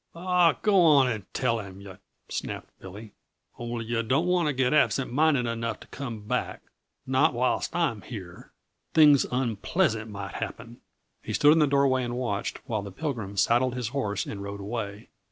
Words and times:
"Aw, 0.15 0.53
go 0.63 0.81
on 0.81 1.07
and 1.07 1.31
tell 1.31 1.59
him, 1.59 1.79
yuh!" 1.79 1.97
snapped 2.27 2.71
Billy. 2.79 3.13
"Only 3.59 3.85
yuh 3.85 4.01
don't 4.01 4.25
want 4.25 4.47
to 4.47 4.53
get 4.53 4.73
absent 4.73 5.13
minded 5.13 5.45
enough 5.45 5.79
to 5.81 5.87
come 5.89 6.21
back 6.25 6.63
not 7.05 7.35
whilst 7.35 7.75
I'm 7.75 8.01
here; 8.01 8.51
things 8.95 9.27
unpleasant 9.31 10.09
might 10.09 10.33
happen." 10.33 10.81
He 11.21 11.33
stood 11.33 11.53
in 11.53 11.59
the 11.59 11.67
doorway 11.67 12.03
and 12.03 12.17
watched 12.17 12.61
while 12.67 12.81
the 12.81 12.91
Pilgrim 12.91 13.37
saddled 13.37 13.75
his 13.75 13.89
horse 13.89 14.25
and 14.25 14.41
rode 14.41 14.59
away. 14.59 15.09